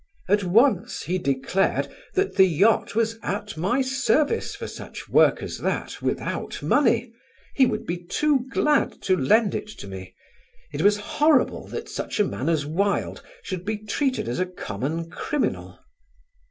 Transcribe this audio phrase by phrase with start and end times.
[0.27, 5.59] At once he declared that the yacht was at my service for such work as
[5.59, 7.13] that without money:
[7.53, 10.15] he would be too glad to lend it to me:
[10.73, 15.07] it was horrible that such a man as Wilde should be treated as a common
[15.11, 15.77] criminal.